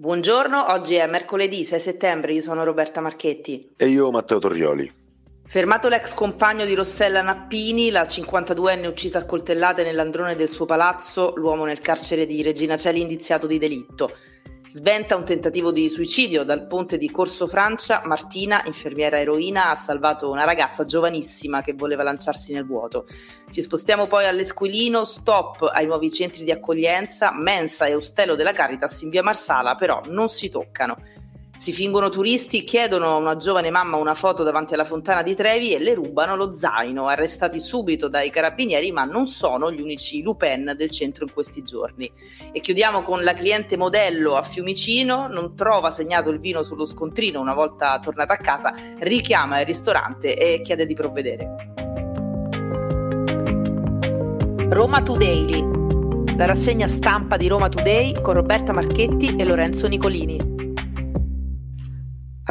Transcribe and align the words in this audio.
Buongiorno, 0.00 0.72
oggi 0.72 0.94
è 0.94 1.06
mercoledì 1.06 1.62
6 1.62 1.78
settembre, 1.78 2.32
io 2.32 2.40
sono 2.40 2.64
Roberta 2.64 3.02
Marchetti. 3.02 3.72
E 3.76 3.86
io 3.88 4.10
Matteo 4.10 4.38
Torrioli. 4.38 4.90
Fermato 5.44 5.88
l'ex 5.88 6.14
compagno 6.14 6.64
di 6.64 6.74
Rossella 6.74 7.20
Nappini, 7.20 7.90
la 7.90 8.04
52enne 8.04 8.86
uccisa 8.86 9.18
a 9.18 9.26
coltellate 9.26 9.84
nell'androne 9.84 10.36
del 10.36 10.48
suo 10.48 10.64
palazzo, 10.64 11.34
l'uomo 11.36 11.66
nel 11.66 11.80
carcere 11.80 12.24
di 12.24 12.40
Regina 12.40 12.78
Celi 12.78 13.02
indiziato 13.02 13.46
di 13.46 13.58
delitto. 13.58 14.16
Sventa 14.72 15.16
un 15.16 15.24
tentativo 15.24 15.72
di 15.72 15.88
suicidio 15.88 16.44
dal 16.44 16.68
ponte 16.68 16.96
di 16.96 17.10
Corso 17.10 17.48
Francia. 17.48 18.02
Martina, 18.04 18.62
infermiera 18.66 19.18
eroina, 19.18 19.68
ha 19.68 19.74
salvato 19.74 20.30
una 20.30 20.44
ragazza 20.44 20.84
giovanissima 20.84 21.60
che 21.60 21.72
voleva 21.72 22.04
lanciarsi 22.04 22.52
nel 22.52 22.64
vuoto. 22.64 23.04
Ci 23.50 23.62
spostiamo 23.62 24.06
poi 24.06 24.26
all'Esquilino, 24.26 25.02
stop 25.04 25.62
ai 25.62 25.86
nuovi 25.86 26.12
centri 26.12 26.44
di 26.44 26.52
accoglienza, 26.52 27.32
mensa 27.34 27.86
e 27.86 27.96
ostello 27.96 28.36
della 28.36 28.52
Caritas 28.52 29.02
in 29.02 29.10
via 29.10 29.24
Marsala, 29.24 29.74
però 29.74 30.02
non 30.06 30.28
si 30.28 30.48
toccano. 30.48 30.98
Si 31.60 31.72
fingono 31.74 32.08
turisti, 32.08 32.64
chiedono 32.64 33.08
a 33.08 33.16
una 33.16 33.36
giovane 33.36 33.68
mamma 33.68 33.98
una 33.98 34.14
foto 34.14 34.42
davanti 34.42 34.72
alla 34.72 34.86
fontana 34.86 35.22
di 35.22 35.34
Trevi 35.34 35.74
e 35.74 35.78
le 35.78 35.92
rubano 35.92 36.34
lo 36.34 36.54
zaino, 36.54 37.06
arrestati 37.06 37.60
subito 37.60 38.08
dai 38.08 38.30
carabinieri, 38.30 38.90
ma 38.92 39.04
non 39.04 39.26
sono 39.26 39.70
gli 39.70 39.82
unici 39.82 40.22
Lupin 40.22 40.72
del 40.74 40.88
centro 40.90 41.26
in 41.26 41.34
questi 41.34 41.62
giorni. 41.62 42.10
E 42.50 42.60
chiudiamo 42.60 43.02
con 43.02 43.22
la 43.22 43.34
cliente 43.34 43.76
modello 43.76 44.36
a 44.36 44.42
Fiumicino, 44.42 45.28
non 45.28 45.54
trova 45.54 45.90
segnato 45.90 46.30
il 46.30 46.40
vino 46.40 46.62
sullo 46.62 46.86
scontrino 46.86 47.42
una 47.42 47.52
volta 47.52 47.98
tornata 48.00 48.32
a 48.32 48.38
casa, 48.38 48.72
richiama 49.00 49.60
il 49.60 49.66
ristorante 49.66 50.34
e 50.34 50.62
chiede 50.62 50.86
di 50.86 50.94
provvedere. 50.94 51.56
Roma 54.70 55.02
Today, 55.02 56.36
la 56.38 56.46
rassegna 56.46 56.86
stampa 56.86 57.36
di 57.36 57.48
Roma 57.48 57.68
Today 57.68 58.18
con 58.22 58.32
Roberta 58.32 58.72
Marchetti 58.72 59.36
e 59.36 59.44
Lorenzo 59.44 59.88
Nicolini. 59.88 60.49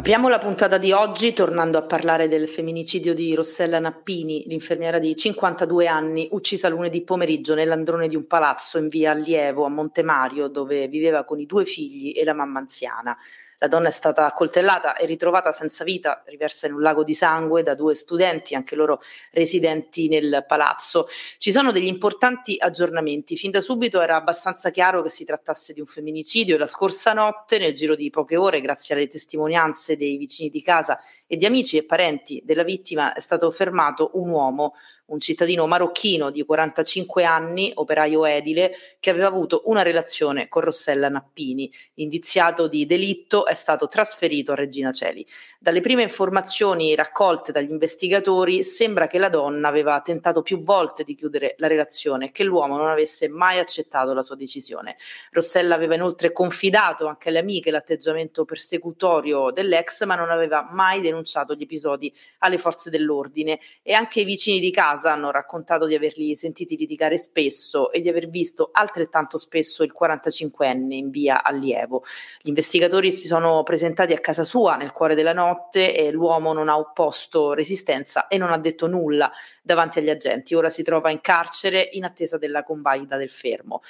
Apriamo 0.00 0.30
la 0.30 0.38
puntata 0.38 0.78
di 0.78 0.92
oggi 0.92 1.34
tornando 1.34 1.76
a 1.76 1.82
parlare 1.82 2.26
del 2.26 2.48
femminicidio 2.48 3.12
di 3.12 3.34
Rossella 3.34 3.78
Nappini, 3.78 4.44
l'infermiera 4.46 4.98
di 4.98 5.14
52 5.14 5.86
anni, 5.88 6.26
uccisa 6.30 6.70
lunedì 6.70 7.02
pomeriggio 7.02 7.54
nell'androne 7.54 8.08
di 8.08 8.16
un 8.16 8.26
palazzo 8.26 8.78
in 8.78 8.88
via 8.88 9.10
Allievo 9.10 9.66
a 9.66 9.68
Montemario, 9.68 10.48
dove 10.48 10.88
viveva 10.88 11.24
con 11.24 11.38
i 11.38 11.44
due 11.44 11.66
figli 11.66 12.14
e 12.16 12.24
la 12.24 12.32
mamma 12.32 12.60
anziana. 12.60 13.14
La 13.62 13.68
donna 13.68 13.88
è 13.88 13.90
stata 13.90 14.24
accoltellata 14.24 14.96
e 14.96 15.04
ritrovata 15.04 15.52
senza 15.52 15.84
vita, 15.84 16.22
riversa 16.24 16.66
in 16.66 16.72
un 16.72 16.80
lago 16.80 17.04
di 17.04 17.12
sangue 17.12 17.62
da 17.62 17.74
due 17.74 17.94
studenti, 17.94 18.54
anche 18.54 18.74
loro 18.74 19.02
residenti 19.32 20.08
nel 20.08 20.46
palazzo. 20.48 21.06
Ci 21.36 21.52
sono 21.52 21.70
degli 21.70 21.86
importanti 21.86 22.56
aggiornamenti. 22.58 23.36
Fin 23.36 23.50
da 23.50 23.60
subito 23.60 24.00
era 24.00 24.16
abbastanza 24.16 24.70
chiaro 24.70 25.02
che 25.02 25.10
si 25.10 25.26
trattasse 25.26 25.74
di 25.74 25.80
un 25.80 25.84
femminicidio 25.84 26.56
la 26.56 26.64
scorsa 26.64 27.12
notte, 27.12 27.58
nel 27.58 27.74
giro 27.74 27.94
di 27.94 28.08
poche 28.08 28.38
ore, 28.38 28.62
grazie 28.62 28.94
alle 28.94 29.08
testimonianze 29.08 29.94
dei 29.94 30.16
vicini 30.16 30.48
di 30.48 30.62
casa 30.62 30.98
e 31.26 31.36
di 31.36 31.44
amici 31.44 31.76
e 31.76 31.84
parenti 31.84 32.40
della 32.42 32.64
vittima, 32.64 33.12
è 33.12 33.20
stato 33.20 33.50
fermato 33.50 34.12
un 34.14 34.30
uomo 34.30 34.72
un 35.10 35.20
cittadino 35.20 35.66
marocchino 35.66 36.30
di 36.30 36.44
45 36.44 37.24
anni, 37.24 37.70
operaio 37.74 38.24
edile, 38.24 38.72
che 38.98 39.10
aveva 39.10 39.26
avuto 39.26 39.62
una 39.66 39.82
relazione 39.82 40.48
con 40.48 40.62
Rossella 40.62 41.08
Nappini. 41.08 41.70
Indiziato 41.94 42.68
di 42.68 42.86
delitto 42.86 43.46
è 43.46 43.54
stato 43.54 43.88
trasferito 43.88 44.52
a 44.52 44.54
Regina 44.54 44.92
Celi. 44.92 45.26
Dalle 45.58 45.80
prime 45.80 46.02
informazioni 46.02 46.94
raccolte 46.94 47.52
dagli 47.52 47.70
investigatori 47.70 48.62
sembra 48.62 49.06
che 49.06 49.18
la 49.18 49.28
donna 49.28 49.68
aveva 49.68 50.00
tentato 50.00 50.42
più 50.42 50.62
volte 50.62 51.02
di 51.02 51.14
chiudere 51.14 51.54
la 51.58 51.66
relazione 51.66 52.26
e 52.26 52.30
che 52.30 52.44
l'uomo 52.44 52.76
non 52.76 52.88
avesse 52.88 53.28
mai 53.28 53.58
accettato 53.58 54.14
la 54.14 54.22
sua 54.22 54.36
decisione. 54.36 54.96
Rossella 55.32 55.74
aveva 55.74 55.94
inoltre 55.94 56.32
confidato 56.32 57.06
anche 57.06 57.28
alle 57.30 57.40
amiche 57.40 57.70
l'atteggiamento 57.70 58.44
persecutorio 58.44 59.50
dell'ex, 59.50 60.04
ma 60.04 60.14
non 60.14 60.30
aveva 60.30 60.68
mai 60.70 61.00
denunciato 61.00 61.54
gli 61.54 61.62
episodi 61.62 62.12
alle 62.38 62.58
forze 62.58 62.90
dell'ordine 62.90 63.58
e 63.82 63.92
anche 63.92 64.20
i 64.20 64.24
vicini 64.24 64.60
di 64.60 64.70
casa 64.70 64.99
casa 65.00 65.12
hanno 65.12 65.30
raccontato 65.30 65.86
di 65.86 65.94
averli 65.94 66.36
sentiti 66.36 66.76
litigare 66.76 67.16
spesso 67.16 67.90
e 67.90 68.00
di 68.00 68.10
aver 68.10 68.28
visto 68.28 68.68
altrettanto 68.70 69.38
spesso 69.38 69.82
il 69.82 69.94
45enne 69.98 70.92
in 70.92 71.08
via 71.08 71.42
Allievo. 71.42 72.04
Gli 72.40 72.48
investigatori 72.48 73.10
si 73.10 73.26
sono 73.26 73.62
presentati 73.62 74.12
a 74.12 74.18
casa 74.18 74.42
sua 74.42 74.76
nel 74.76 74.92
cuore 74.92 75.14
della 75.14 75.32
notte 75.32 75.96
e 75.96 76.10
l'uomo 76.10 76.52
non 76.52 76.68
ha 76.68 76.78
opposto 76.78 77.54
resistenza 77.54 78.26
e 78.26 78.36
non 78.36 78.50
ha 78.50 78.58
detto 78.58 78.86
nulla 78.86 79.32
davanti 79.62 79.98
agli 79.98 80.10
agenti. 80.10 80.54
Ora 80.54 80.68
si 80.68 80.82
trova 80.82 81.10
in 81.10 81.22
carcere 81.22 81.88
in 81.92 82.04
attesa 82.04 82.36
della 82.36 82.62
convalida 82.62 83.16
del 83.16 83.30
fermo. 83.30 83.80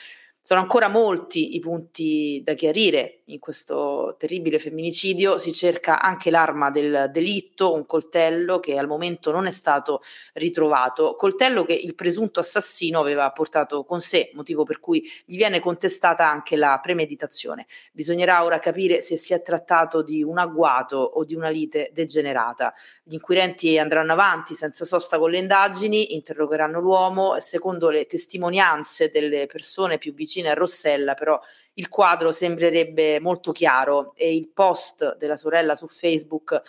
Sono 0.42 0.60
ancora 0.60 0.88
molti 0.88 1.56
i 1.56 1.60
punti 1.60 2.40
da 2.42 2.54
chiarire 2.54 3.19
in 3.32 3.38
questo 3.38 4.16
terribile 4.18 4.58
femminicidio. 4.58 5.38
Si 5.38 5.52
cerca 5.52 6.00
anche 6.00 6.30
l'arma 6.30 6.70
del 6.70 7.10
delitto, 7.12 7.72
un 7.74 7.86
coltello 7.86 8.60
che 8.60 8.76
al 8.78 8.86
momento 8.86 9.30
non 9.30 9.46
è 9.46 9.50
stato 9.50 10.00
ritrovato, 10.34 11.14
coltello 11.16 11.64
che 11.64 11.74
il 11.74 11.94
presunto 11.94 12.40
assassino 12.40 13.00
aveva 13.00 13.30
portato 13.30 13.84
con 13.84 14.00
sé, 14.00 14.30
motivo 14.34 14.64
per 14.64 14.80
cui 14.80 15.02
gli 15.24 15.36
viene 15.36 15.60
contestata 15.60 16.28
anche 16.28 16.56
la 16.56 16.78
premeditazione. 16.80 17.66
Bisognerà 17.92 18.44
ora 18.44 18.58
capire 18.58 19.00
se 19.00 19.16
si 19.16 19.32
è 19.32 19.42
trattato 19.42 20.02
di 20.02 20.22
un 20.22 20.38
agguato 20.38 20.96
o 20.96 21.24
di 21.24 21.34
una 21.34 21.48
lite 21.48 21.90
degenerata. 21.92 22.72
Gli 23.02 23.14
inquirenti 23.14 23.78
andranno 23.78 24.12
avanti 24.12 24.54
senza 24.54 24.84
sosta 24.84 25.18
con 25.18 25.30
le 25.30 25.38
indagini, 25.38 26.14
interrogheranno 26.14 26.80
l'uomo 26.80 27.38
secondo 27.40 27.90
le 27.90 28.06
testimonianze 28.06 29.08
delle 29.10 29.46
persone 29.46 29.98
più 29.98 30.12
vicine 30.12 30.50
a 30.50 30.54
Rossella, 30.54 31.14
però 31.14 31.38
il 31.80 31.88
quadro 31.88 32.30
sembrerebbe 32.30 33.20
molto 33.20 33.52
chiaro 33.52 34.12
e 34.14 34.36
il 34.36 34.50
post 34.50 35.16
della 35.16 35.36
sorella 35.36 35.74
su 35.74 35.86
Facebook 35.86 36.60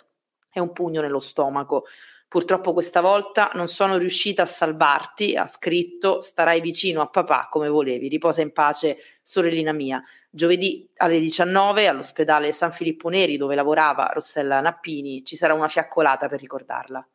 è 0.50 0.58
un 0.58 0.72
pugno 0.72 1.02
nello 1.02 1.18
stomaco. 1.18 1.84
Purtroppo 2.28 2.72
questa 2.72 3.02
volta 3.02 3.50
non 3.52 3.68
sono 3.68 3.98
riuscita 3.98 4.42
a 4.42 4.46
salvarti, 4.46 5.36
ha 5.36 5.46
scritto, 5.46 6.22
starai 6.22 6.62
vicino 6.62 7.02
a 7.02 7.08
papà 7.08 7.48
come 7.50 7.68
volevi, 7.68 8.08
riposa 8.08 8.40
in 8.40 8.52
pace, 8.52 8.96
sorellina 9.20 9.72
mia. 9.72 10.02
Giovedì 10.30 10.88
alle 10.96 11.20
19 11.20 11.86
all'ospedale 11.88 12.50
San 12.52 12.72
Filippo 12.72 13.10
Neri 13.10 13.36
dove 13.36 13.54
lavorava 13.54 14.10
Rossella 14.14 14.60
Nappini 14.62 15.24
ci 15.24 15.36
sarà 15.36 15.52
una 15.52 15.68
fiaccolata 15.68 16.26
per 16.28 16.40
ricordarla. 16.40 17.06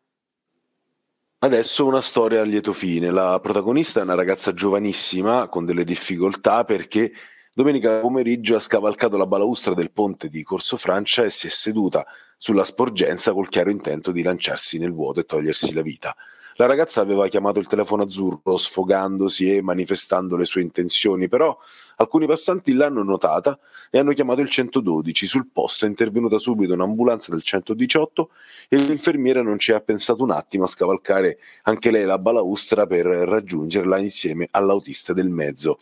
Adesso 1.39 1.85
una 1.85 2.01
storia 2.01 2.41
a 2.41 2.43
lieto 2.43 2.73
fine. 2.73 3.09
La 3.09 3.39
protagonista 3.39 3.99
è 3.99 4.03
una 4.03 4.15
ragazza 4.15 4.53
giovanissima 4.53 5.47
con 5.49 5.65
delle 5.65 5.83
difficoltà 5.83 6.63
perché 6.63 7.11
domenica 7.57 8.01
pomeriggio 8.01 8.55
ha 8.55 8.59
scavalcato 8.59 9.17
la 9.17 9.25
balaustra 9.25 9.73
del 9.73 9.89
ponte 9.89 10.29
di 10.29 10.43
Corso 10.43 10.77
Francia 10.77 11.23
e 11.23 11.31
si 11.31 11.47
è 11.47 11.49
seduta 11.49 12.05
sulla 12.37 12.63
sporgenza 12.63 13.33
col 13.33 13.49
chiaro 13.49 13.71
intento 13.71 14.11
di 14.11 14.21
lanciarsi 14.21 14.77
nel 14.77 14.93
vuoto 14.93 15.21
e 15.21 15.25
togliersi 15.25 15.73
la 15.73 15.81
vita. 15.81 16.15
La 16.57 16.67
ragazza 16.67 17.01
aveva 17.01 17.27
chiamato 17.27 17.57
il 17.57 17.67
telefono 17.67 18.03
azzurro 18.03 18.57
sfogandosi 18.57 19.55
e 19.55 19.63
manifestando 19.63 20.35
le 20.35 20.45
sue 20.45 20.61
intenzioni, 20.61 21.27
però 21.27 21.57
alcuni 21.95 22.27
passanti 22.27 22.73
l'hanno 22.73 23.01
notata 23.01 23.57
e 23.89 23.97
hanno 23.97 24.13
chiamato 24.13 24.41
il 24.41 24.51
112. 24.51 25.25
Sul 25.25 25.47
posto 25.51 25.85
è 25.85 25.87
intervenuta 25.87 26.37
subito 26.37 26.73
un'ambulanza 26.73 27.31
del 27.31 27.41
118 27.41 28.29
e 28.69 28.77
l'infermiera 28.77 29.41
non 29.41 29.57
ci 29.57 29.71
ha 29.71 29.79
pensato 29.79 30.21
un 30.21 30.29
attimo 30.29 30.65
a 30.65 30.67
scavalcare 30.67 31.39
anche 31.63 31.89
lei 31.89 32.05
la 32.05 32.19
balaustra 32.19 32.85
per 32.85 33.07
raggiungerla 33.07 33.97
insieme 33.97 34.47
all'autista 34.51 35.11
del 35.11 35.29
mezzo. 35.29 35.79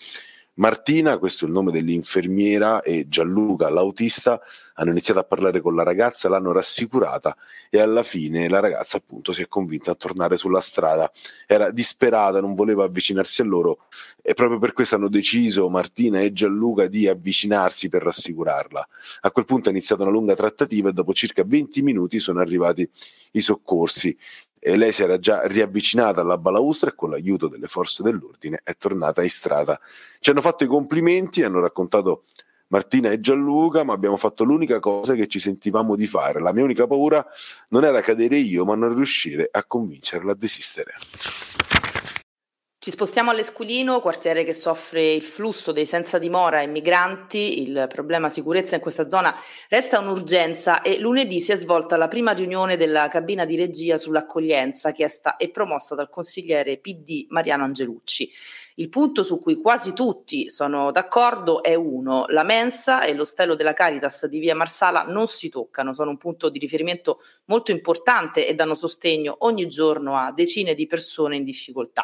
Martina, 0.57 1.17
questo 1.17 1.43
è 1.43 1.47
il 1.49 1.53
nome 1.53 1.71
dell'infermiera, 1.71 2.81
e 2.81 3.09
Gianluca, 3.09 3.69
l'autista, 3.69 4.39
hanno 4.75 4.91
iniziato 4.91 5.19
a 5.19 5.23
parlare 5.23 5.59
con 5.59 5.75
la 5.75 5.83
ragazza, 5.83 6.29
l'hanno 6.29 6.53
rassicurata 6.53 7.35
e 7.69 7.79
alla 7.79 8.03
fine 8.03 8.47
la 8.47 8.59
ragazza 8.59 8.97
appunto 8.97 9.33
si 9.33 9.41
è 9.41 9.47
convinta 9.47 9.91
a 9.91 9.95
tornare 9.95 10.37
sulla 10.37 10.61
strada. 10.61 11.11
Era 11.45 11.71
disperata, 11.71 12.39
non 12.39 12.55
voleva 12.55 12.85
avvicinarsi 12.85 13.41
a 13.41 13.45
loro 13.45 13.85
e 14.21 14.33
proprio 14.33 14.59
per 14.59 14.73
questo 14.73 14.95
hanno 14.95 15.09
deciso 15.09 15.69
Martina 15.69 16.21
e 16.21 16.31
Gianluca 16.31 16.87
di 16.87 17.07
avvicinarsi 17.07 17.89
per 17.89 18.03
rassicurarla. 18.03 18.87
A 19.21 19.31
quel 19.31 19.45
punto 19.45 19.67
è 19.67 19.71
iniziata 19.71 20.03
una 20.03 20.11
lunga 20.11 20.35
trattativa 20.35 20.89
e 20.89 20.93
dopo 20.93 21.13
circa 21.13 21.43
20 21.45 21.81
minuti 21.81 22.19
sono 22.19 22.39
arrivati 22.39 22.89
i 23.31 23.41
soccorsi 23.41 24.17
e 24.67 24.77
lei 24.77 24.91
si 24.91 25.03
era 25.03 25.19
già 25.19 25.45
riavvicinata 25.45 26.21
alla 26.21 26.39
balaustra 26.39 26.89
e 26.89 26.95
con 26.95 27.11
l'aiuto 27.11 27.47
delle 27.47 27.67
forze 27.67 28.01
dell'ordine 28.01 28.61
è 28.63 28.75
tornata 28.75 29.21
in 29.21 29.29
strada. 29.29 29.79
Ci 30.19 30.31
hanno 30.31 30.41
fatto 30.41 30.63
i 30.63 30.67
complimenti, 30.67 31.43
hanno 31.43 31.59
raccontato 31.59 32.23
Martina 32.69 33.11
e 33.11 33.19
Gianluca, 33.19 33.83
ma 33.83 33.93
abbiamo 33.93 34.17
fatto 34.17 34.43
l'unica 34.43 34.79
cosa 34.79 35.13
che 35.13 35.27
ci 35.27 35.37
sentivamo 35.37 35.95
di 35.95 36.07
fare. 36.07 36.39
La 36.39 36.51
mia 36.51 36.63
unica 36.63 36.87
paura 36.87 37.23
non 37.69 37.85
era 37.85 38.01
cadere 38.01 38.39
io, 38.39 38.65
ma 38.65 38.73
non 38.73 38.95
riuscire 38.95 39.47
a 39.51 39.63
convincerla 39.63 40.31
a 40.31 40.35
desistere. 40.35 40.93
Ci 42.85 42.91
spostiamo 42.91 43.31
all'Esquilino, 43.31 43.99
quartiere 43.99 44.43
che 44.43 44.53
soffre 44.53 45.13
il 45.13 45.23
flusso 45.23 45.71
dei 45.71 45.87
senza 45.87 46.19
dimora 46.19 46.61
e 46.61 46.67
migranti. 46.67 47.63
Il 47.63 47.87
problema 47.89 48.29
sicurezza 48.29 48.75
in 48.75 48.81
questa 48.81 49.09
zona 49.09 49.35
resta 49.69 49.97
un'urgenza 49.97 50.83
e 50.83 50.99
lunedì 50.99 51.39
si 51.39 51.51
è 51.51 51.55
svolta 51.55 51.97
la 51.97 52.07
prima 52.07 52.33
riunione 52.33 52.77
della 52.77 53.07
cabina 53.07 53.43
di 53.43 53.55
regia 53.55 53.97
sull'accoglienza 53.97 54.91
chiesta 54.91 55.35
e 55.37 55.49
promossa 55.49 55.95
dal 55.95 56.09
consigliere 56.09 56.77
PD 56.77 57.25
Mariano 57.29 57.63
Angelucci. 57.63 58.29
Il 58.77 58.89
punto 58.89 59.23
su 59.23 59.39
cui 59.39 59.55
quasi 59.55 59.93
tutti 59.93 60.49
sono 60.49 60.91
d'accordo 60.91 61.63
è 61.63 61.75
uno, 61.75 62.25
la 62.27 62.43
mensa 62.43 63.03
e 63.05 63.13
l'ostello 63.13 63.55
della 63.55 63.71
Caritas 63.71 64.25
di 64.25 64.37
via 64.37 64.53
Marsala 64.53 65.03
non 65.03 65.27
si 65.27 65.47
toccano, 65.47 65.93
sono 65.93 66.09
un 66.09 66.17
punto 66.17 66.49
di 66.49 66.59
riferimento 66.59 67.21
molto 67.45 67.71
importante 67.71 68.45
e 68.45 68.53
danno 68.53 68.75
sostegno 68.75 69.37
ogni 69.39 69.69
giorno 69.69 70.17
a 70.17 70.33
decine 70.33 70.73
di 70.73 70.87
persone 70.87 71.37
in 71.37 71.45
difficoltà. 71.45 72.03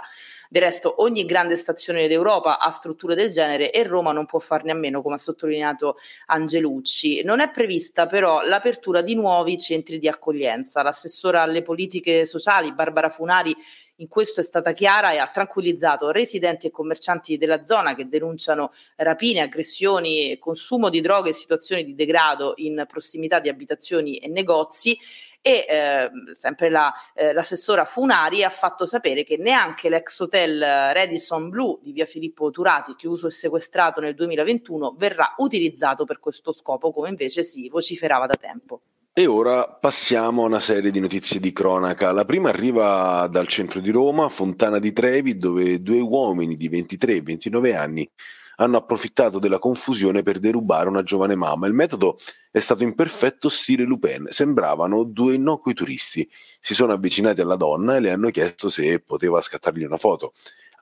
Del 0.50 0.62
resto 0.62 1.02
ogni 1.02 1.26
grande 1.26 1.58
stazione 1.58 2.08
d'Europa 2.08 2.58
ha 2.58 2.70
strutture 2.70 3.16
del 3.16 3.32
genere 3.32 3.72
e 3.72 3.84
Roma 3.84 4.14
non 4.14 4.26
può 4.26 4.40
farne 4.40 4.72
a 4.72 4.76
meno, 4.76 5.02
come 5.02 5.16
ha 5.16 5.18
sottolineato 5.18 5.98
Angelucci. 6.28 7.22
Non 7.24 7.42
è 7.42 7.52
prevista 7.52 8.06
però 8.06 8.44
l'apertura 8.44 9.02
di 9.02 9.16
nuovi 9.16 9.58
centri 9.58 9.98
di 9.98 10.08
accoglienza. 10.08 10.82
L'assessora 10.82 11.42
alle 11.42 11.64
politiche 11.64 12.26
sociali 12.26 12.74
Barbara 12.74 13.10
Funari 13.10 13.54
in 14.02 14.08
questo 14.08 14.40
è 14.40 14.44
stata 14.44 14.72
chiara 14.72 15.12
e 15.12 15.18
ha 15.18 15.28
tranquillizzato 15.28 16.12
residenti 16.12 16.68
e 16.68 16.72
commercianti 16.72 17.38
della 17.38 17.64
zona 17.64 17.96
che 17.96 18.08
denunciano 18.08 18.72
rapine, 18.98 19.42
aggressioni, 19.42 20.38
consumo 20.40 20.90
di 20.90 21.02
droghe 21.02 21.30
e 21.30 21.34
situazioni 21.34 21.84
di 21.86 21.96
degrado 21.96 22.54
in 22.58 22.84
prossimità 22.88 23.40
di 23.40 23.50
abitazioni 23.50 24.18
e 24.18 24.28
negozi 24.28 24.98
e 25.44 25.66
eh, 25.68 26.12
sempre 26.34 26.70
la, 26.70 26.94
eh, 27.16 27.34
l'assessora 27.34 27.86
Funari 27.86 28.44
ha 28.44 28.50
fatto 28.50 28.86
sapere 28.86 29.24
che 29.24 29.38
neanche 29.38 29.90
l'ex 29.90 30.20
hotel 30.20 30.60
Radisson 30.60 31.50
Blue 31.50 31.80
di 31.82 31.92
via 31.92 32.06
Filippo 32.06 32.52
Turati, 32.52 32.96
chiuso 32.96 33.28
e 33.28 33.32
sequestrato 33.32 34.02
nel 34.02 34.14
2021, 34.14 34.96
verrà 34.98 35.34
utilizzato 35.38 36.06
per 36.06 36.20
questo 36.20 36.54
scopo, 36.54 36.92
come 36.92 37.10
invece 37.10 37.44
si 37.44 37.70
vociferava 37.70 38.28
da 38.28 38.36
tempo. 38.36 38.82
E 39.14 39.26
ora 39.26 39.68
passiamo 39.68 40.44
a 40.44 40.46
una 40.46 40.62
serie 40.62 40.90
di 40.90 41.02
notizie 41.02 41.42
di 41.42 41.52
cronaca. 41.52 42.14
La 42.14 42.24
prima 42.24 42.48
arriva 42.48 43.28
dal 43.30 43.46
centro 43.46 43.82
di 43.82 43.92
Roma, 43.92 44.30
Fontana 44.30 44.80
di 44.80 44.94
Trevi, 44.94 45.38
dove 45.38 45.82
due 45.82 46.00
uomini 46.00 46.56
di 46.56 46.70
23 46.70 47.16
e 47.16 47.22
29 47.22 47.76
anni 47.76 48.10
hanno 48.56 48.78
approfittato 48.78 49.38
della 49.38 49.60
confusione 49.60 50.22
per 50.22 50.40
derubare 50.40 50.88
una 50.88 51.04
giovane 51.04 51.36
mamma. 51.36 51.68
Il 51.68 51.74
metodo 51.74 52.18
è 52.52 52.60
stato 52.60 52.84
in 52.84 52.96
perfetto 52.96 53.50
stile 53.50 53.84
Lupin. 53.84 54.28
Sembravano 54.30 55.04
due 55.04 55.34
innocui 55.34 55.74
turisti. 55.74 56.26
Si 56.62 56.74
sono 56.74 56.94
avvicinati 56.94 57.42
alla 57.42 57.58
donna 57.58 57.98
e 57.98 58.00
le 58.00 58.12
hanno 58.12 58.30
chiesto 58.30 58.70
se 58.70 59.02
poteva 59.02 59.42
scattargli 59.42 59.84
una 59.84 59.98
foto. 59.98 60.32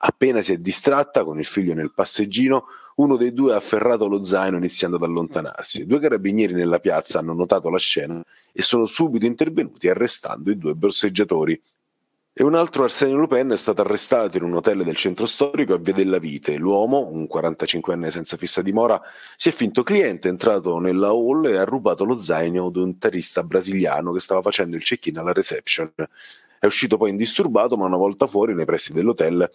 Appena 0.02 0.40
si 0.40 0.52
è 0.52 0.58
distratta 0.58 1.24
con 1.24 1.40
il 1.40 1.44
figlio 1.44 1.74
nel 1.74 1.92
passeggino, 1.92 2.66
uno 2.96 3.16
dei 3.16 3.32
due 3.32 3.54
ha 3.54 3.56
afferrato 3.56 4.06
lo 4.06 4.22
zaino 4.22 4.56
iniziando 4.56 4.96
ad 4.96 5.02
allontanarsi. 5.02 5.86
Due 5.86 6.00
carabinieri 6.00 6.54
nella 6.54 6.78
piazza 6.78 7.18
hanno 7.18 7.32
notato 7.32 7.70
la 7.70 7.78
scena 7.78 8.22
e 8.52 8.62
sono 8.62 8.86
subito 8.86 9.26
intervenuti 9.26 9.88
arrestando 9.88 10.50
i 10.50 10.58
due 10.58 10.74
borseggiatori. 10.74 11.60
E 12.32 12.44
un 12.44 12.54
altro 12.54 12.84
Arsenio 12.84 13.16
Lupin 13.16 13.50
è 13.50 13.56
stato 13.56 13.80
arrestato 13.80 14.36
in 14.36 14.44
un 14.44 14.54
hotel 14.54 14.84
del 14.84 14.96
centro 14.96 15.26
storico 15.26 15.74
a 15.74 15.78
Via 15.78 15.92
della 15.92 16.18
Vite. 16.18 16.56
L'uomo, 16.56 17.08
un 17.10 17.28
45enne 17.30 18.08
senza 18.08 18.36
fissa 18.36 18.62
dimora, 18.62 19.00
si 19.36 19.48
è 19.48 19.52
finto 19.52 19.82
cliente, 19.82 20.28
è 20.28 20.30
entrato 20.30 20.78
nella 20.78 21.08
hall 21.08 21.46
e 21.46 21.56
ha 21.56 21.64
rubato 21.64 22.04
lo 22.04 22.20
zaino 22.20 22.70
di 22.70 22.78
un 22.78 22.98
tarista 22.98 23.42
brasiliano 23.42 24.12
che 24.12 24.20
stava 24.20 24.42
facendo 24.42 24.76
il 24.76 24.82
check-in 24.82 25.18
alla 25.18 25.32
reception. 25.32 25.92
È 26.58 26.66
uscito 26.66 26.96
poi 26.96 27.10
indisturbato, 27.10 27.76
ma 27.76 27.86
una 27.86 27.96
volta 27.96 28.26
fuori, 28.26 28.54
nei 28.54 28.64
pressi 28.64 28.92
dell'hotel, 28.92 29.50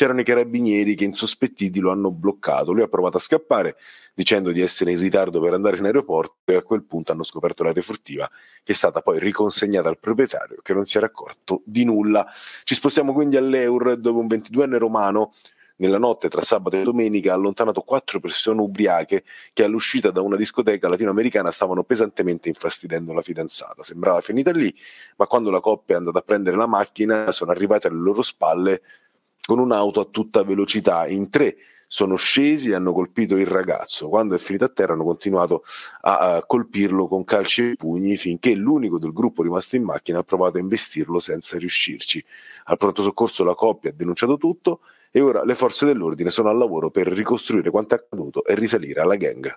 c'erano 0.00 0.22
i 0.22 0.24
carabinieri 0.24 0.94
che 0.94 1.04
insospettiti 1.04 1.78
lo 1.78 1.90
hanno 1.90 2.10
bloccato. 2.10 2.72
Lui 2.72 2.80
ha 2.80 2.88
provato 2.88 3.18
a 3.18 3.20
scappare 3.20 3.76
dicendo 4.14 4.50
di 4.50 4.62
essere 4.62 4.92
in 4.92 4.98
ritardo 4.98 5.42
per 5.42 5.52
andare 5.52 5.76
in 5.76 5.84
aeroporto 5.84 6.36
e 6.46 6.54
a 6.54 6.62
quel 6.62 6.84
punto 6.84 7.12
hanno 7.12 7.22
scoperto 7.22 7.64
l'aria 7.64 7.82
furtiva 7.82 8.26
che 8.62 8.72
è 8.72 8.74
stata 8.74 9.02
poi 9.02 9.18
riconsegnata 9.18 9.90
al 9.90 9.98
proprietario 9.98 10.60
che 10.62 10.72
non 10.72 10.86
si 10.86 10.96
era 10.96 11.04
accorto 11.04 11.60
di 11.66 11.84
nulla. 11.84 12.26
Ci 12.64 12.74
spostiamo 12.74 13.12
quindi 13.12 13.36
all'Eur 13.36 13.98
dove 13.98 14.20
un 14.20 14.26
22enne 14.26 14.78
romano 14.78 15.34
nella 15.76 15.98
notte 15.98 16.30
tra 16.30 16.40
sabato 16.40 16.76
e 16.76 16.82
domenica 16.82 17.32
ha 17.32 17.34
allontanato 17.34 17.82
quattro 17.82 18.20
persone 18.20 18.62
ubriache 18.62 19.24
che 19.52 19.64
all'uscita 19.64 20.10
da 20.10 20.22
una 20.22 20.36
discoteca 20.36 20.88
latinoamericana 20.88 21.50
stavano 21.50 21.84
pesantemente 21.84 22.48
infastidendo 22.48 23.12
la 23.12 23.20
fidanzata. 23.20 23.82
Sembrava 23.82 24.22
finita 24.22 24.50
lì, 24.50 24.74
ma 25.16 25.26
quando 25.26 25.50
la 25.50 25.60
coppia 25.60 25.96
è 25.96 25.98
andata 25.98 26.20
a 26.20 26.22
prendere 26.22 26.56
la 26.56 26.66
macchina 26.66 27.32
sono 27.32 27.50
arrivate 27.50 27.88
alle 27.88 28.00
loro 28.00 28.22
spalle 28.22 28.80
con 29.50 29.58
un'auto 29.58 29.98
a 29.98 30.04
tutta 30.04 30.44
velocità. 30.44 31.08
In 31.08 31.28
tre 31.28 31.56
sono 31.88 32.14
scesi 32.14 32.70
e 32.70 32.74
hanno 32.76 32.92
colpito 32.92 33.36
il 33.36 33.48
ragazzo. 33.48 34.08
Quando 34.08 34.36
è 34.36 34.38
finito 34.38 34.64
a 34.64 34.68
terra 34.68 34.92
hanno 34.92 35.02
continuato 35.02 35.64
a, 36.02 36.36
a 36.36 36.46
colpirlo 36.46 37.08
con 37.08 37.24
calci 37.24 37.70
e 37.70 37.74
pugni 37.74 38.16
finché 38.16 38.54
l'unico 38.54 39.00
del 39.00 39.12
gruppo 39.12 39.42
rimasto 39.42 39.74
in 39.74 39.82
macchina 39.82 40.20
ha 40.20 40.22
provato 40.22 40.58
a 40.58 40.60
investirlo 40.60 41.18
senza 41.18 41.58
riuscirci. 41.58 42.24
Al 42.66 42.76
pronto 42.76 43.02
soccorso 43.02 43.42
la 43.42 43.56
coppia 43.56 43.90
ha 43.90 43.92
denunciato 43.92 44.36
tutto 44.36 44.82
e 45.10 45.20
ora 45.20 45.42
le 45.42 45.56
forze 45.56 45.84
dell'ordine 45.84 46.30
sono 46.30 46.48
al 46.48 46.56
lavoro 46.56 46.90
per 46.92 47.08
ricostruire 47.08 47.70
quanto 47.70 47.96
accaduto 47.96 48.44
e 48.44 48.54
risalire 48.54 49.00
alla 49.00 49.16
gang. 49.16 49.52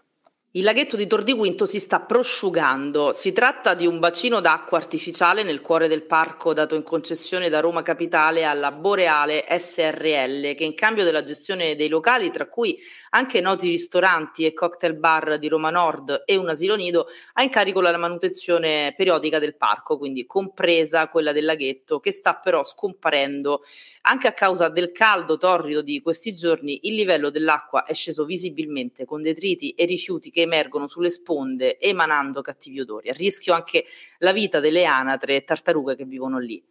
Il 0.56 0.66
laghetto 0.66 0.96
di 0.96 1.08
Tor 1.08 1.24
si 1.68 1.80
sta 1.80 2.02
prosciugando. 2.02 3.12
Si 3.12 3.32
tratta 3.32 3.74
di 3.74 3.88
un 3.88 3.98
bacino 3.98 4.40
d'acqua 4.40 4.78
artificiale 4.78 5.42
nel 5.42 5.62
cuore 5.62 5.88
del 5.88 6.04
parco 6.04 6.54
dato 6.54 6.76
in 6.76 6.84
concessione 6.84 7.50
da 7.50 7.60
Roma 7.60 7.82
Capitale 7.82 8.44
alla 8.44 8.72
Boreale 8.72 9.46
SRL, 9.50 10.54
che 10.54 10.64
in 10.64 10.76
cambio 10.76 11.04
della 11.06 11.24
gestione 11.24 11.76
dei 11.76 11.88
locali, 11.88 12.30
tra 12.30 12.46
cui 12.46 12.78
anche 13.10 13.42
noti 13.42 13.68
ristoranti 13.68 14.46
e 14.46 14.54
cocktail 14.54 14.94
bar 14.94 15.40
di 15.40 15.48
Roma 15.48 15.72
Nord 15.72 16.22
e 16.24 16.36
un 16.36 16.48
asilo 16.48 16.76
nido, 16.76 17.08
ha 17.34 17.42
in 17.42 17.50
carico 17.50 17.82
la 17.82 17.98
manutenzione 17.98 18.94
periodica 18.96 19.40
del 19.40 19.56
parco, 19.56 19.98
quindi 19.98 20.28
compresa 20.28 21.10
quella 21.10 21.32
del 21.32 21.46
laghetto, 21.46 22.00
che 22.00 22.12
sta 22.12 22.36
però 22.36 22.64
scomparendo. 22.64 23.64
Anche 24.02 24.28
a 24.28 24.34
causa 24.34 24.70
del 24.70 24.92
caldo 24.92 25.38
torrido 25.38 25.82
di 25.82 26.00
questi 26.04 26.32
giorni, 26.36 26.82
il 26.84 26.94
livello 26.94 27.32
dell'acqua 27.32 27.86
è 27.86 27.96
sceso 27.96 28.24
visibilmente 28.24 29.04
con 29.04 29.24
detriti 29.24 29.72
e 29.72 29.86
rifiuti 29.86 30.30
che 30.30 30.42
emergono 30.44 30.88
sulle 30.88 31.10
sponde 31.10 31.80
emanando 31.80 32.42
cattivi 32.42 32.80
odori. 32.80 33.10
A 33.10 33.14
rischio 33.14 33.54
anche 33.54 33.86
la 34.20 34.32
vita 34.32 34.60
delle 34.60 34.86
anatre 34.86 35.38
e 35.38 35.44
tartarughe 35.44 35.96
che 35.96 36.06
vivono 36.06 36.40
lì. 36.40 36.64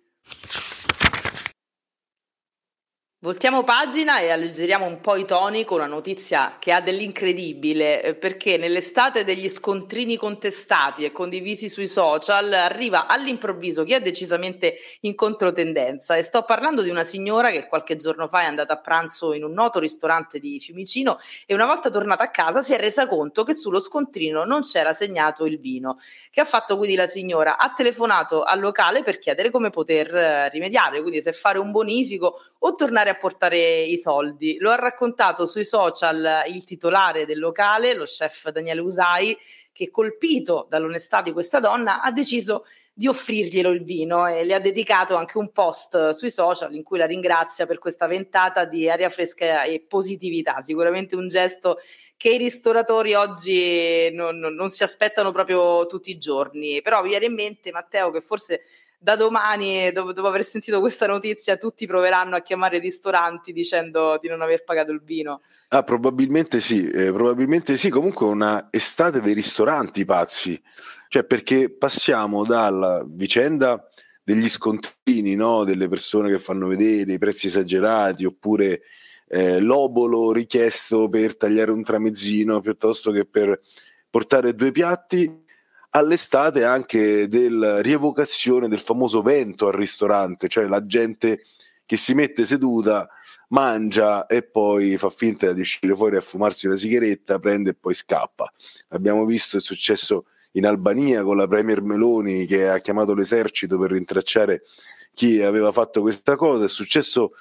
Voltiamo 3.25 3.63
pagina 3.63 4.19
e 4.19 4.31
alleggeriamo 4.31 4.85
un 4.85 5.01
po' 5.01 5.15
i 5.15 5.25
toni 5.25 5.65
con 5.65 5.77
una 5.77 5.87
notizia 5.87 6.57
che 6.59 6.73
ha 6.73 6.81
dell'incredibile, 6.81 8.03
eh, 8.03 8.15
perché 8.17 8.57
nell'estate 8.57 9.23
degli 9.23 9.49
scontrini 9.49 10.17
contestati 10.17 11.05
e 11.05 11.13
condivisi 11.13 11.69
sui 11.69 11.87
social 11.87 12.53
arriva 12.53 13.07
all'improvviso 13.07 13.85
chi 13.85 13.93
è 13.93 14.01
decisamente 14.01 14.75
in 15.03 15.15
controtendenza 15.15 16.17
e 16.17 16.23
sto 16.23 16.43
parlando 16.43 16.83
di 16.83 16.91
una 16.91 17.05
signora 17.05 17.53
che 17.53 17.69
qualche 17.69 17.95
giorno 17.95 18.27
fa 18.27 18.41
è 18.41 18.47
andata 18.47 18.73
a 18.73 18.81
pranzo 18.81 19.35
in 19.35 19.45
un 19.45 19.53
noto 19.53 19.79
ristorante 19.79 20.41
di 20.41 20.59
Fiumicino 20.59 21.17
e 21.47 21.55
una 21.55 21.67
volta 21.67 21.91
tornata 21.91 22.25
a 22.25 22.31
casa 22.31 22.61
si 22.61 22.75
è 22.75 22.77
resa 22.77 23.07
conto 23.07 23.45
che 23.45 23.55
sullo 23.55 23.79
scontrino 23.79 24.43
non 24.43 24.63
c'era 24.63 24.93
segnato 24.93 25.47
il 25.47 25.61
vino. 25.61 25.97
Che 26.29 26.41
ha 26.41 26.45
fatto 26.45 26.77
quindi 26.77 26.97
la 26.97 27.07
signora? 27.07 27.57
Ha 27.57 27.73
telefonato 27.73 28.43
al 28.43 28.59
locale 28.59 29.05
per 29.05 29.21
chiedere 29.21 29.53
come 29.53 29.71
poter 29.71 30.13
eh, 30.13 30.49
rimediare, 30.49 31.01
quindi 31.03 31.23
se 31.23 31.31
fare 31.31 31.61
un 31.61 31.71
bonifico 31.71 32.41
o 32.59 32.75
tornare 32.75 33.11
a 33.12 33.12
a 33.13 33.17
portare 33.17 33.83
i 33.83 33.97
soldi. 33.97 34.57
Lo 34.59 34.71
ha 34.71 34.77
raccontato 34.77 35.47
sui 35.47 35.65
social 35.65 36.45
il 36.47 36.65
titolare 36.65 37.25
del 37.25 37.39
locale, 37.39 37.95
lo 37.95 38.05
chef 38.05 38.51
Daniele 38.51 38.81
Usai, 38.81 39.37
che 39.73 39.91
colpito 39.91 40.67
dall'onestà 40.69 41.23
di 41.23 41.33
questa 41.33 41.61
donna 41.61 42.03
ha 42.03 42.11
deciso 42.11 42.65
di 42.95 43.09
offrirglielo 43.09 43.71
il 43.71 43.83
vino 43.83 44.27
e 44.27 44.45
le 44.45 44.53
ha 44.53 44.61
dedicato 44.61 45.17
anche 45.17 45.39
un 45.39 45.51
post 45.51 46.11
sui 46.11 46.31
social 46.31 46.75
in 46.75 46.83
cui 46.83 46.99
la 46.99 47.07
ringrazia 47.07 47.65
per 47.65 47.79
questa 47.79 48.07
ventata 48.07 48.67
di 48.67 48.89
aria 48.89 49.09
fresca 49.09 49.63
e 49.63 49.83
positività. 49.87 50.61
Sicuramente 50.61 51.17
un 51.17 51.27
gesto 51.27 51.79
che 52.19 52.31
i 52.31 52.39
ristoratori 52.39 53.15
oggi 53.15 54.11
non, 54.13 54.39
non, 54.39 54.55
non 54.55 54.69
si 54.69 54.83
aspettano 54.83 55.33
proprio 55.33 55.87
tutti 55.87 56.11
i 56.11 56.19
giorni. 56.19 56.83
Però 56.83 57.03
mi 57.03 57.09
viene 57.09 57.25
in 57.25 57.35
mente, 57.35 57.73
Matteo, 57.73 58.11
che 58.11 58.21
forse 58.21 58.63
da 59.03 59.17
domani, 59.17 59.91
dopo, 59.91 60.13
dopo, 60.13 60.29
aver 60.29 60.45
sentito 60.45 60.79
questa 60.79 61.09
notizia, 61.09 61.57
tutti 61.57 61.87
proveranno 61.87 62.37
a 62.37 62.41
chiamare 62.41 62.77
i 62.77 62.81
ristoranti 62.81 63.53
dicendo 63.53 64.17
di 64.21 64.29
non 64.29 64.43
aver 64.43 64.63
pagato 64.63 64.93
il 64.93 65.03
vino. 65.03 65.41
Ah, 65.71 65.83
probabilmente 65.83 66.61
sì, 66.61 66.89
eh, 66.89 67.13
probabilmente 67.13 67.77
sì. 67.77 67.91
Comunque 67.91 68.27
una 68.27 68.69
estate 68.71 69.21
dei 69.21 69.35
ristoranti 69.35 70.05
pazzi, 70.05 70.61
cioè 71.09 71.25
perché 71.25 71.69
passiamo 71.69 72.45
dalla 72.45 73.05
vicenda 73.05 73.85
degli 74.23 74.49
scontrini, 74.49 75.35
no? 75.35 75.65
delle 75.65 75.89
persone 75.89 76.31
che 76.31 76.39
fanno 76.39 76.69
vedere 76.69 77.13
i 77.13 77.19
prezzi 77.19 77.49
esagerati 77.49 78.25
oppure 78.25 78.83
eh, 79.27 79.59
l'obolo 79.59 80.31
richiesto 80.31 81.09
per 81.09 81.37
tagliare 81.37 81.73
un 81.73 81.83
tramezzino 81.83 82.61
piuttosto 82.61 83.11
che 83.11 83.27
per 83.27 83.61
portare 84.09 84.55
due 84.55 84.71
piatti 84.71 85.42
all'estate 85.95 86.65
anche 86.65 87.29
della 87.29 87.81
rievocazione 87.81 88.69
del 88.69 88.81
famoso 88.81 89.23
vento 89.23 89.67
al 89.69 89.75
ristorante, 89.75 90.49
cioè 90.49 90.67
la 90.67 90.85
gente 90.87 91.43
che 91.85 91.97
si 91.97 92.15
mette 92.15 92.47
seduta, 92.47 93.09
mangia 93.49 94.27
e 94.27 94.43
poi 94.43 94.97
fa 94.97 95.11
finta 95.11 95.53
di 95.53 95.61
uscire 95.61 95.95
fuori 95.95 96.17
a 96.17 96.21
fumarsi 96.21 96.67
una 96.67 96.77
sigaretta, 96.77 97.39
prende 97.39 97.71
e 97.71 97.75
poi 97.75 97.95
scappa. 97.95 98.51
Abbiamo 98.89 99.25
visto, 99.25 99.59
è 99.59 99.61
successo 99.61 100.27
in 100.53 100.67
Albania 100.67 101.23
con 101.23 101.37
la 101.37 101.47
Premier 101.47 101.83
Meloni 101.83 102.47
che 102.47 102.69
ha 102.69 102.79
chiamato 102.79 103.15
l'esercito 103.15 103.79
per 103.79 103.91
rintracciare 103.91 104.63
chi 105.15 105.43
aveva 105.43 105.73
fatto 105.73 106.01
questa 106.01 106.37
cosa, 106.37 106.65
è 106.65 106.69
successo 106.69 107.33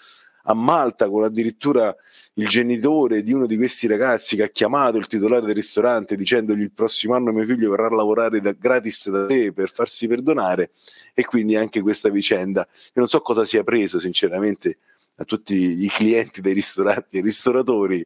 a 0.43 0.53
Malta 0.53 1.09
con 1.09 1.23
addirittura 1.23 1.95
il 2.35 2.47
genitore 2.47 3.23
di 3.23 3.33
uno 3.33 3.45
di 3.45 3.57
questi 3.57 3.87
ragazzi 3.87 4.35
che 4.35 4.43
ha 4.43 4.49
chiamato 4.49 4.97
il 4.97 5.07
titolare 5.07 5.45
del 5.45 5.55
ristorante 5.55 6.15
dicendogli 6.15 6.61
il 6.61 6.71
prossimo 6.71 7.13
anno 7.13 7.31
mio 7.31 7.45
figlio 7.45 7.69
verrà 7.71 7.87
a 7.87 7.95
lavorare 7.95 8.41
da, 8.41 8.51
gratis 8.51 9.09
da 9.09 9.25
te 9.25 9.53
per 9.53 9.69
farsi 9.69 10.07
perdonare 10.07 10.71
e 11.13 11.25
quindi 11.25 11.55
anche 11.55 11.81
questa 11.81 12.09
vicenda. 12.09 12.67
Io 12.69 12.91
non 12.93 13.07
so 13.07 13.21
cosa 13.21 13.45
sia 13.45 13.63
preso 13.63 13.99
sinceramente 13.99 14.77
a 15.15 15.25
tutti 15.25 15.83
i 15.83 15.87
clienti 15.89 16.41
dei 16.41 16.53
ristoranti 16.53 17.17
e 17.17 17.21
ristoratori 17.21 18.05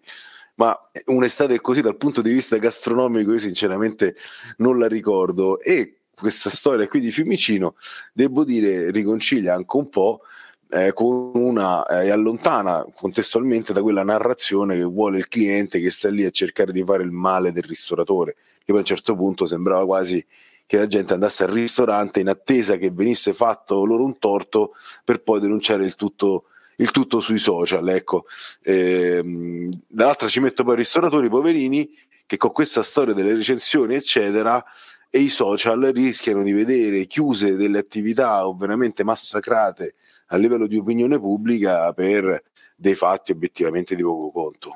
ma 0.56 0.78
un'estate 1.06 1.60
così 1.60 1.82
dal 1.82 1.98
punto 1.98 2.22
di 2.22 2.32
vista 2.32 2.58
gastronomico 2.58 3.34
io 3.34 3.40
sinceramente 3.40 4.16
non 4.58 4.80
la 4.80 4.88
ricordo 4.88 5.60
e 5.60 6.00
questa 6.16 6.50
storia 6.50 6.88
qui 6.88 7.02
di 7.02 7.12
Fiumicino 7.12 7.76
devo 8.14 8.44
dire 8.46 8.90
riconcilia 8.92 9.54
anche 9.54 9.76
un 9.76 9.90
po' 9.90 10.22
eh, 10.76 10.94
con 10.94 11.32
una 11.34 11.86
eh, 11.86 12.10
allontana 12.10 12.86
contestualmente 12.94 13.72
da 13.72 13.82
quella 13.82 14.04
narrazione 14.04 14.76
che 14.76 14.84
vuole 14.84 15.18
il 15.18 15.28
cliente 15.30 15.80
che 15.80 15.90
sta 15.90 16.10
lì 16.10 16.26
a 16.26 16.30
cercare 16.32 16.72
di 16.72 16.84
fare 16.84 17.04
il 17.04 17.12
male 17.12 17.52
del 17.52 17.64
ristoratore 17.64 18.36
che 18.66 18.72
poi 18.72 18.78
a 18.78 18.80
un 18.80 18.86
certo 18.86 19.16
punto 19.16 19.46
sembrava 19.46 19.86
quasi 19.86 20.24
che 20.66 20.78
la 20.78 20.88
gente 20.88 21.14
andasse 21.14 21.44
al 21.44 21.52
ristorante 21.52 22.20
in 22.20 22.28
attesa 22.28 22.76
che 22.76 22.92
venisse 22.92 23.32
fatto 23.32 23.86
loro 23.86 24.04
un 24.04 24.18
torto 24.18 24.74
per 25.04 25.22
poi 25.22 25.40
denunciare 25.40 25.86
il 25.86 25.96
tutto 25.96 26.46
il 26.78 26.92
tutto 26.92 27.22
sui 27.22 27.38
social. 27.38 27.88
Ecco. 27.88 28.26
Ehm, 28.64 29.70
dall'altra 29.88 30.28
ci 30.28 30.42
metto 30.42 30.66
poi 30.66 30.74
i 30.74 30.78
ristoratori 30.78 31.30
poverini 31.30 31.90
che 32.26 32.38
con 32.38 32.52
questa 32.52 32.84
storia 32.84 33.14
delle 33.14 33.34
recensioni, 33.34 33.96
eccetera, 33.96 34.62
e 35.16 35.20
i 35.20 35.30
social 35.30 35.80
rischiano 35.94 36.44
di 36.44 36.52
vedere 36.52 37.06
chiuse 37.06 37.56
delle 37.56 37.78
attività 37.78 38.46
o 38.46 38.54
veramente 38.54 39.06
massacrate 39.06 39.96
a 40.28 40.36
livello 40.36 40.68
di 40.68 40.76
opinione 40.76 41.18
pubblica 41.18 41.94
per 41.94 42.44
dei 42.76 42.96
fatti 42.96 43.32
obiettivamente 43.32 43.96
di 43.96 44.02
poco 44.02 44.30
conto. 44.32 44.74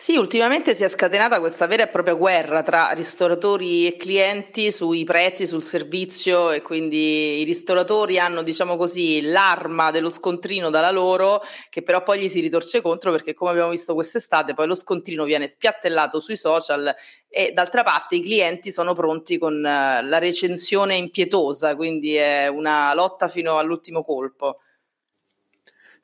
Sì, 0.00 0.16
ultimamente 0.16 0.76
si 0.76 0.84
è 0.84 0.88
scatenata 0.88 1.40
questa 1.40 1.66
vera 1.66 1.82
e 1.82 1.88
propria 1.88 2.14
guerra 2.14 2.62
tra 2.62 2.90
ristoratori 2.92 3.84
e 3.84 3.96
clienti 3.96 4.70
sui 4.70 5.02
prezzi, 5.02 5.44
sul 5.44 5.60
servizio 5.62 6.52
e 6.52 6.62
quindi 6.62 7.40
i 7.40 7.42
ristoratori 7.44 8.16
hanno, 8.16 8.42
diciamo 8.44 8.76
così, 8.76 9.20
l'arma 9.22 9.90
dello 9.90 10.08
scontrino 10.08 10.70
dalla 10.70 10.92
loro 10.92 11.42
che 11.68 11.82
però 11.82 12.04
poi 12.04 12.20
gli 12.20 12.28
si 12.28 12.38
ritorce 12.40 12.80
contro 12.80 13.10
perché 13.10 13.34
come 13.34 13.50
abbiamo 13.50 13.70
visto 13.70 13.94
quest'estate 13.94 14.54
poi 14.54 14.68
lo 14.68 14.76
scontrino 14.76 15.24
viene 15.24 15.48
spiattellato 15.48 16.20
sui 16.20 16.36
social 16.36 16.94
e 17.28 17.50
d'altra 17.52 17.82
parte 17.82 18.14
i 18.16 18.22
clienti 18.22 18.70
sono 18.70 18.94
pronti 18.94 19.36
con 19.36 19.66
eh, 19.66 20.02
la 20.04 20.18
recensione 20.18 20.94
impietosa, 20.94 21.74
quindi 21.74 22.14
è 22.14 22.46
una 22.46 22.94
lotta 22.94 23.26
fino 23.26 23.58
all'ultimo 23.58 24.04
colpo. 24.04 24.60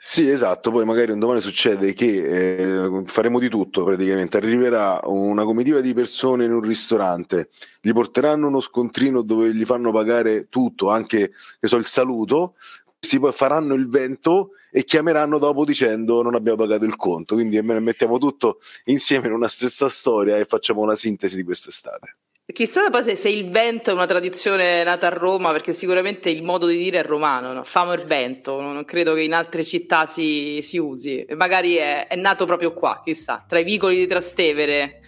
Sì, 0.06 0.28
esatto, 0.28 0.70
poi 0.70 0.84
magari 0.84 1.12
un 1.12 1.18
domani 1.18 1.40
succede 1.40 1.94
che 1.94 2.74
eh, 2.84 3.02
faremo 3.06 3.38
di 3.38 3.48
tutto 3.48 3.84
praticamente, 3.84 4.36
arriverà 4.36 5.00
una 5.04 5.44
comitiva 5.44 5.80
di 5.80 5.94
persone 5.94 6.44
in 6.44 6.52
un 6.52 6.60
ristorante, 6.60 7.48
gli 7.80 7.90
porteranno 7.90 8.48
uno 8.48 8.60
scontrino 8.60 9.22
dove 9.22 9.54
gli 9.54 9.64
fanno 9.64 9.92
pagare 9.92 10.48
tutto, 10.50 10.90
anche 10.90 11.32
so, 11.58 11.76
il 11.76 11.86
saluto, 11.86 12.56
questi 12.98 13.18
poi 13.18 13.32
faranno 13.32 13.72
il 13.72 13.88
vento 13.88 14.50
e 14.70 14.84
chiameranno 14.84 15.38
dopo 15.38 15.64
dicendo 15.64 16.20
non 16.20 16.34
abbiamo 16.34 16.58
pagato 16.58 16.84
il 16.84 16.96
conto, 16.96 17.34
quindi 17.34 17.62
mettiamo 17.62 18.18
tutto 18.18 18.58
insieme 18.84 19.28
in 19.28 19.32
una 19.32 19.48
stessa 19.48 19.88
storia 19.88 20.36
e 20.36 20.44
facciamo 20.44 20.82
una 20.82 20.96
sintesi 20.96 21.36
di 21.36 21.44
quest'estate. 21.44 22.16
Chissà 22.52 22.90
poi 22.90 23.02
se, 23.02 23.16
se, 23.16 23.30
il 23.30 23.48
vento 23.48 23.90
è 23.90 23.94
una 23.94 24.04
tradizione 24.04 24.84
nata 24.84 25.06
a 25.06 25.10
Roma, 25.10 25.50
perché 25.50 25.72
sicuramente 25.72 26.28
il 26.28 26.42
modo 26.42 26.66
di 26.66 26.76
dire 26.76 26.98
è 26.98 27.02
romano, 27.02 27.54
no? 27.54 27.64
famo 27.64 27.94
il 27.94 28.04
vento, 28.04 28.60
non 28.60 28.84
credo 28.84 29.14
che 29.14 29.22
in 29.22 29.32
altre 29.32 29.64
città 29.64 30.04
si, 30.04 30.60
si 30.60 30.76
usi, 30.76 31.24
magari 31.36 31.76
è, 31.76 32.06
è, 32.06 32.16
nato 32.16 32.44
proprio 32.44 32.74
qua, 32.74 33.00
chissà, 33.02 33.42
tra 33.48 33.58
i 33.58 33.64
vicoli 33.64 33.96
di 33.96 34.06
Trastevere. 34.06 35.00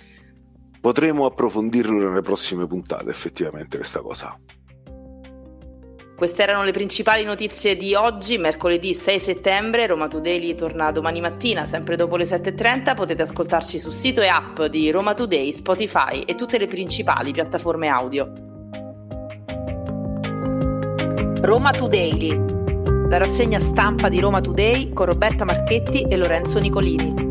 Potremo 0.81 1.27
approfondirlo 1.27 2.09
nelle 2.09 2.23
prossime 2.23 2.67
puntate, 2.67 3.11
effettivamente, 3.11 3.77
questa 3.77 4.01
cosa. 4.01 4.35
Queste 6.17 6.43
erano 6.43 6.65
le 6.65 6.73
principali 6.73 7.25
notizie 7.25 7.77
di 7.77 7.95
oggi, 7.95 8.39
mercoledì 8.39 8.95
6 8.95 9.21
settembre. 9.21 9.87
Roma 9.87 10.09
Today 10.09 10.55
torna 10.55 10.91
domani 10.91 11.21
mattina, 11.21 11.67
sempre 11.67 11.95
dopo 11.95 12.17
le 12.17 12.25
7.30. 12.25 12.95
Potete 12.95 13.21
ascoltarci 13.21 13.79
sul 13.79 13.93
sito 13.93 14.23
e 14.23 14.29
app 14.29 14.63
di 14.63 14.91
Roma 14.91 15.13
Today, 15.13 15.53
Spotify 15.53 16.23
e 16.23 16.35
tutte 16.35 16.57
le 16.57 16.69
principali 16.69 17.33
piattaforme 17.33 17.89
audio. 17.89 18.33
Roma 21.43 21.71
Today, 21.73 22.29
la 23.11 23.19
rassegna 23.19 23.59
stampa 23.59 24.09
di 24.09 24.19
Roma 24.19 24.41
Today 24.41 24.95
con 24.95 25.05
Roberta 25.05 25.45
Marchetti 25.45 26.01
e 26.01 26.17
Lorenzo 26.17 26.59
Nicolini. 26.59 27.26